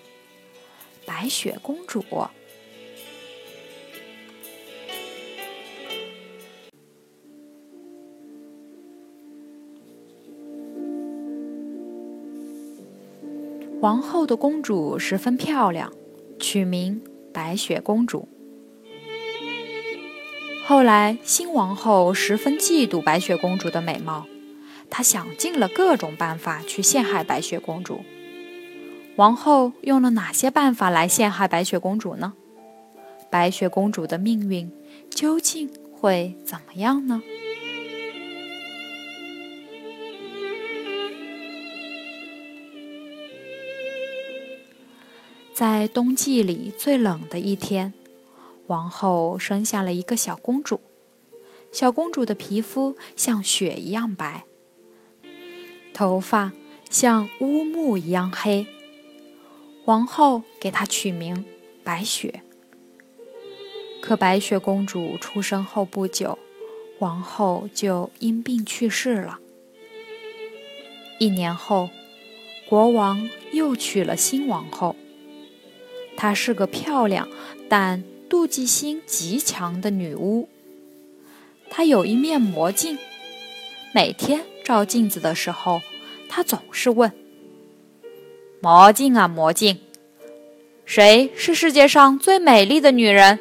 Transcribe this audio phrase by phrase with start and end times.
[1.05, 2.01] 白雪公主》。
[13.79, 15.91] 王后的公主十分漂亮，
[16.39, 17.01] 取名
[17.33, 18.27] 白雪公主。
[20.63, 24.27] 后来，新王后十分嫉妒白雪公主的美貌，
[24.91, 28.01] 她想尽了各种办法去陷害白雪公主。
[29.17, 32.33] 王后用了哪些办法来陷害白雪公主呢？
[33.29, 34.71] 白雪公主的命运
[35.09, 37.21] 究竟会怎么样呢？
[45.53, 47.93] 在冬季里最冷的一天，
[48.67, 50.81] 王后生下了一个小公主。
[51.71, 54.45] 小公主的皮肤像雪一样白，
[55.93, 56.51] 头发
[56.89, 58.65] 像乌木一样黑。
[59.85, 61.45] 王后给她取名
[61.83, 62.41] 白雪。
[64.01, 66.37] 可白雪公主出生后不久，
[66.99, 69.39] 王后就因病去世了。
[71.19, 71.89] 一年后，
[72.67, 74.95] 国王又娶了新王后。
[76.17, 77.27] 她是个漂亮
[77.69, 80.49] 但妒忌心极强的女巫。
[81.69, 82.97] 她有一面魔镜，
[83.93, 85.81] 每天照镜子的时候，
[86.27, 87.11] 她总是问
[88.61, 89.79] ：“魔镜啊，魔镜，
[90.85, 93.39] 谁是世界上最美丽的女人？”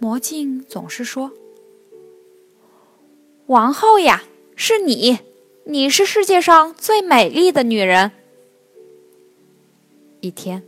[0.00, 1.30] 魔镜总是说
[3.48, 4.24] ：“王后呀，
[4.56, 5.18] 是你，
[5.64, 8.12] 你是世界上最美丽的女人。”
[10.22, 10.62] 一天，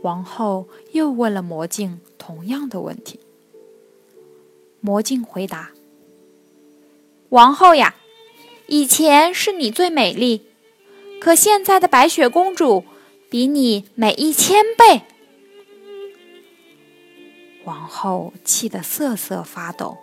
[0.00, 3.20] 王后又问了魔镜同样的问题。
[4.80, 5.72] 魔镜回答
[7.28, 7.96] ：“王后呀，
[8.66, 10.46] 以前是你最美丽，
[11.20, 12.84] 可现在的白雪公主
[13.28, 15.02] 比你美一千倍。”
[17.64, 19.98] 王后气得瑟瑟发抖，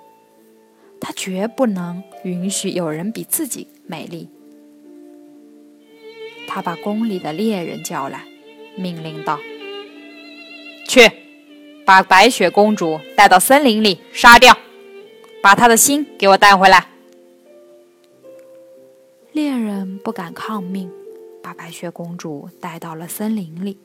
[0.99, 4.29] 她绝不能允许有人比自己美丽。
[6.47, 8.25] 她把宫里的猎人叫来。
[8.77, 9.39] 命令道
[10.85, 11.09] ：“去，
[11.85, 14.57] 把白雪公主带到森林里杀掉，
[15.41, 16.85] 把她的心给我带回来。”
[19.31, 20.91] 猎人不敢抗命，
[21.45, 23.77] 把白雪公主带到了森林里。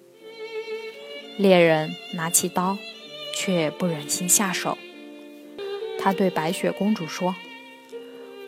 [1.37, 2.79] 猎人拿起刀，
[3.35, 4.79] 却不忍心下手。
[5.99, 7.35] 他对白雪公主说：“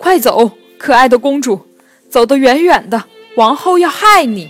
[0.00, 1.66] 快走，可爱的公主，
[2.08, 3.04] 走得远远的，
[3.36, 4.48] 王后要害你。”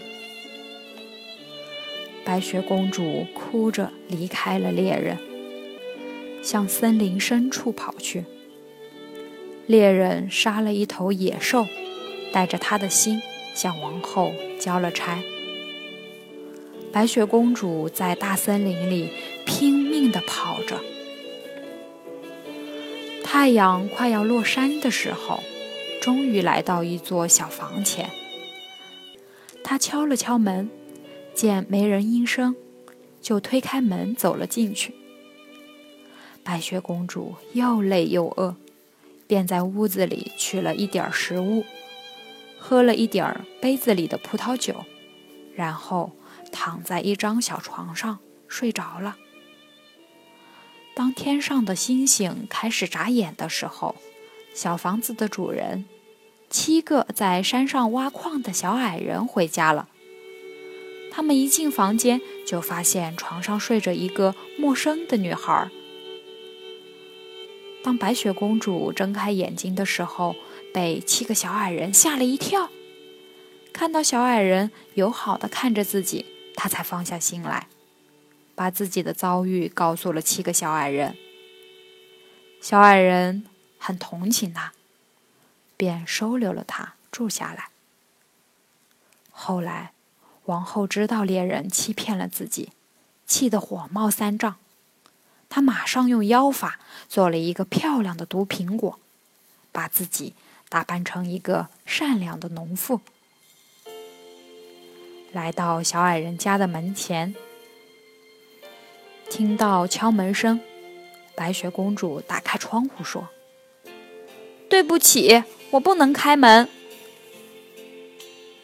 [2.25, 5.19] 白雪公主哭着离开了猎人，
[6.41, 8.25] 向森林深处跑去。
[9.67, 11.67] 猎人杀了一头野兽，
[12.33, 13.21] 带着他的心
[13.55, 15.23] 向王后交了差。
[16.93, 19.11] 白雪公主在大森林里
[19.47, 20.81] 拼命地跑着。
[23.25, 25.43] 太阳快要落山的时候，
[26.01, 28.11] 终于来到一座小房前。
[29.65, 30.71] 她敲了敲门。
[31.34, 32.55] 见没人应声，
[33.23, 34.93] 就推开门走了进去。
[36.45, 38.55] 白雪公主又累又饿，
[39.27, 41.65] 便在屋子里取了一点食物，
[42.65, 44.84] 喝了一点儿杯子里的葡萄酒，
[45.56, 46.12] 然后
[46.53, 49.17] 躺在一张小床上睡着了。
[50.95, 53.97] 当天上的星星开始眨眼的时候，
[54.54, 55.86] 小房子的主人——
[56.48, 59.89] 七个在山上挖矿的小矮人回家了。
[61.10, 65.69] 他们一进房间，就发现床上睡着一个陌生的女孩。
[67.83, 70.36] 当白雪公主睁开眼睛的时候，
[70.72, 72.71] 被七个小矮人吓了一跳。
[73.72, 76.27] 看到小矮人友好的看着自己，
[76.57, 77.69] 他才放下心来，
[78.54, 81.16] 把自己的遭遇告诉了七个小矮人。
[82.60, 83.45] 小矮人
[83.78, 84.72] 很同情他，
[85.77, 87.69] 便收留了他住下来。
[89.30, 89.92] 后来。
[90.47, 92.71] 王后知道猎人欺骗了自己，
[93.28, 94.57] 气得火冒三丈。
[95.48, 98.98] 她马上用妖法做了一个漂亮的毒苹果，
[99.71, 100.34] 把自己
[100.72, 103.03] 打扮成一个善良的农妇。
[105.30, 107.34] 来到小矮人家的门前，
[109.28, 110.59] 听到敲门声，
[111.34, 113.28] 白雪公主打开窗户说
[114.71, 116.66] ：“对不起，我不能开门。”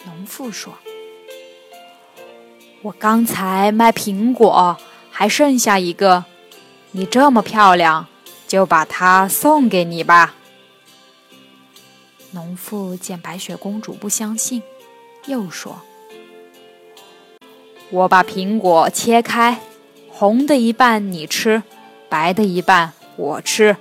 [0.06, 0.72] 农妇说
[2.80, 4.78] ：“我刚才卖苹果，
[5.10, 6.24] 还剩下一个，
[6.92, 8.06] 你这么漂亮，
[8.46, 10.36] 就把它送给你吧。”
[12.32, 14.62] 农妇见白雪公主不相信，
[15.26, 15.80] 又说
[17.90, 19.62] ：“我把苹果切开，
[20.10, 21.62] 红的一半你吃，
[22.10, 23.78] 白的一半我吃。”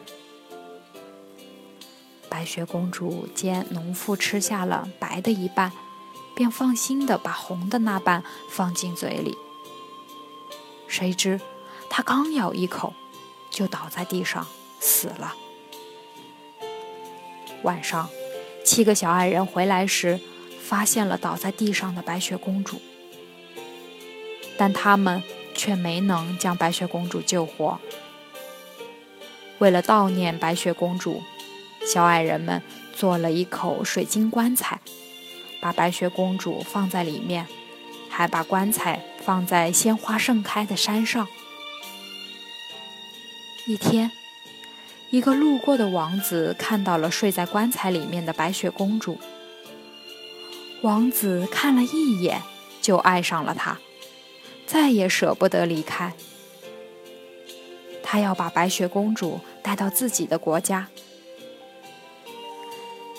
[2.29, 5.73] 白雪公主见农妇吃下了白的一半，
[6.33, 9.35] 便放心的把红的那半放进嘴里。
[10.87, 11.41] 谁知
[11.89, 12.93] 她刚咬一口，
[13.49, 14.47] 就倒在地上
[14.79, 15.35] 死了。
[17.63, 18.09] 晚上。
[18.67, 20.19] 七个小矮人回来时，
[20.61, 22.81] 发现了倒在地上的白雪公主，
[24.57, 25.23] 但他们
[25.55, 27.79] 却没能将白雪公主救活。
[29.59, 31.23] 为了悼念白雪公主，
[31.85, 32.61] 小矮人们
[32.93, 34.81] 做了一口水晶棺材，
[35.61, 37.47] 把白雪公主放在里面，
[38.09, 41.25] 还把棺材放在鲜花盛开的山上。
[43.65, 44.11] 一天。
[45.09, 49.17] 一个路过的王子看到了睡在棺材里面的白雪公主。
[50.81, 52.41] 王子看了一眼，
[52.81, 53.79] 就爱上了她，
[54.65, 56.13] 再也舍不得离开。
[58.03, 60.87] 他要把白雪公主带到自己的国家。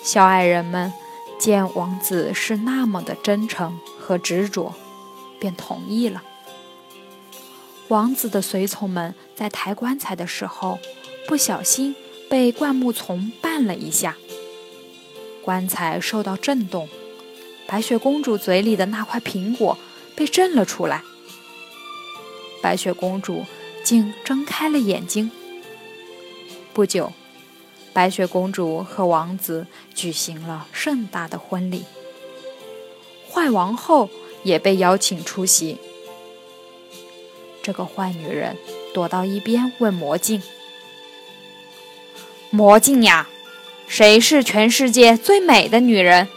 [0.03, 0.91] 小矮人们
[1.39, 4.73] 见王子是那么的真诚和执着，
[5.39, 6.23] 便同意了。
[7.87, 10.77] 王子的随从们在抬棺材的时候。
[11.27, 11.95] 不小心
[12.27, 14.17] 被灌木丛绊了一下，
[15.43, 16.89] 棺材受到震动，
[17.67, 19.77] 白雪公主嘴里的那块苹果
[20.15, 21.03] 被震了出来。
[22.61, 23.45] 白雪公主
[23.83, 25.31] 竟睁开了眼睛。
[26.73, 27.13] 不久，
[27.93, 31.85] 白雪公主和王子举行了盛大的婚礼，
[33.31, 34.09] 坏王后
[34.43, 35.77] 也被邀请出席。
[37.61, 38.57] 这个坏女人
[38.93, 40.41] 躲到一边问魔镜。
[42.51, 43.27] 魔镜呀，
[43.87, 46.27] 谁是全世界最美的女人？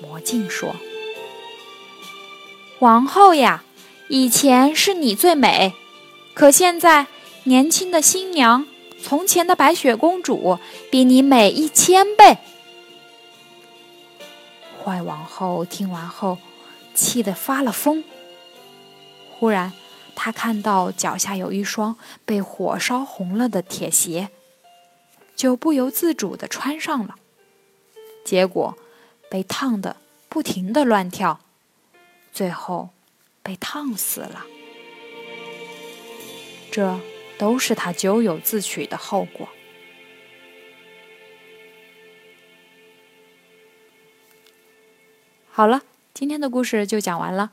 [0.00, 0.76] 魔镜说
[2.78, 3.64] ：“王后呀，
[4.08, 5.74] 以前是你最美，
[6.32, 7.06] 可现在
[7.44, 8.66] 年轻的新娘，
[9.02, 10.58] 从前的白雪公主
[10.90, 12.38] 比你美一千倍。”
[14.84, 16.38] 坏王后听完后，
[16.94, 18.04] 气得发了疯。
[19.38, 19.72] 忽然。
[20.16, 24.30] 他看到脚下有一双被火烧红了的铁鞋，
[25.36, 27.14] 就不由自主地穿上了，
[28.24, 28.76] 结果
[29.30, 29.98] 被烫得
[30.28, 31.38] 不停地乱跳，
[32.32, 32.88] 最后
[33.42, 34.44] 被烫死了。
[36.72, 36.98] 这
[37.38, 39.48] 都是他咎由自取的后果。
[45.50, 45.82] 好了，
[46.12, 47.52] 今天的故事就讲完了。